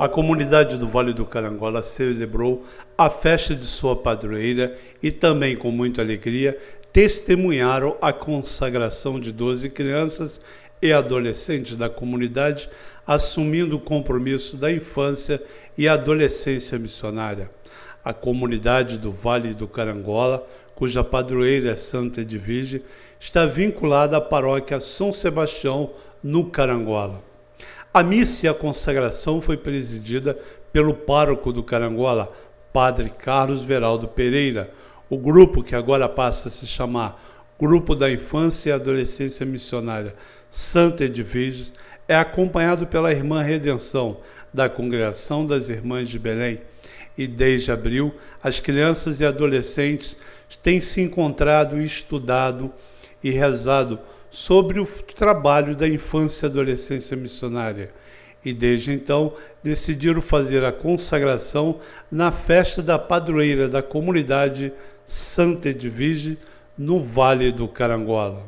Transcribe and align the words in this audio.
A 0.00 0.08
comunidade 0.08 0.76
do 0.76 0.86
Vale 0.86 1.12
do 1.12 1.26
Carangola 1.26 1.82
celebrou 1.82 2.64
a 2.96 3.10
festa 3.10 3.52
de 3.52 3.64
sua 3.64 3.96
padroeira 3.96 4.78
e 5.02 5.10
também 5.10 5.56
com 5.56 5.72
muita 5.72 6.00
alegria 6.00 6.56
testemunharam 6.92 7.96
a 8.00 8.12
consagração 8.12 9.18
de 9.18 9.32
12 9.32 9.68
crianças 9.70 10.40
e 10.80 10.92
adolescentes 10.92 11.74
da 11.74 11.90
comunidade, 11.90 12.70
assumindo 13.04 13.74
o 13.74 13.80
compromisso 13.80 14.56
da 14.56 14.70
infância 14.70 15.42
e 15.76 15.88
adolescência 15.88 16.78
missionária. 16.78 17.50
A 18.04 18.12
comunidade 18.12 18.98
do 18.98 19.10
Vale 19.10 19.52
do 19.52 19.66
Carangola, 19.66 20.46
cuja 20.76 21.02
padroeira 21.02 21.72
é 21.72 21.74
Santa 21.74 22.20
Edvige, 22.20 22.84
está 23.18 23.46
vinculada 23.46 24.16
à 24.16 24.20
paróquia 24.20 24.78
São 24.78 25.12
Sebastião, 25.12 25.90
no 26.22 26.50
Carangola. 26.50 27.26
A 27.92 28.02
missa 28.02 28.44
e 28.44 28.48
a 28.48 28.54
consagração 28.54 29.40
foi 29.40 29.56
presidida 29.56 30.38
pelo 30.70 30.92
pároco 30.92 31.52
do 31.52 31.62
Carangola, 31.62 32.30
Padre 32.70 33.08
Carlos 33.08 33.62
Veraldo 33.62 34.06
Pereira. 34.06 34.70
O 35.08 35.16
grupo, 35.16 35.62
que 35.62 35.74
agora 35.74 36.06
passa 36.06 36.48
a 36.48 36.50
se 36.50 36.66
chamar 36.66 37.20
Grupo 37.58 37.94
da 37.94 38.10
Infância 38.10 38.70
e 38.70 38.72
Adolescência 38.72 39.44
Missionária 39.44 40.14
Santa 40.50 41.04
Edviges, 41.04 41.72
é 42.06 42.14
acompanhado 42.14 42.86
pela 42.86 43.10
Irmã 43.10 43.42
Redenção, 43.42 44.18
da 44.52 44.68
Congregação 44.68 45.44
das 45.44 45.68
Irmãs 45.68 46.08
de 46.08 46.18
Belém. 46.18 46.60
E 47.16 47.26
desde 47.26 47.72
abril, 47.72 48.14
as 48.42 48.60
crianças 48.60 49.20
e 49.20 49.26
adolescentes 49.26 50.16
têm 50.62 50.80
se 50.80 51.00
encontrado, 51.00 51.80
estudado 51.80 52.72
e 53.22 53.30
rezado 53.30 53.98
sobre 54.30 54.80
o 54.80 54.86
trabalho 54.86 55.74
da 55.74 55.88
infância 55.88 56.46
e 56.46 56.48
adolescência 56.50 57.16
missionária. 57.16 57.90
E 58.44 58.52
desde 58.52 58.92
então 58.92 59.34
decidiram 59.62 60.20
fazer 60.20 60.64
a 60.64 60.72
consagração 60.72 61.80
na 62.10 62.30
festa 62.30 62.82
da 62.82 62.98
padroeira 62.98 63.68
da 63.68 63.82
comunidade 63.82 64.72
Santa 65.04 65.70
Edvige, 65.70 66.38
no 66.76 67.02
Vale 67.02 67.50
do 67.50 67.66
Carangola. 67.66 68.46